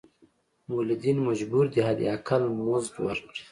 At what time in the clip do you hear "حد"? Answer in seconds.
1.87-1.99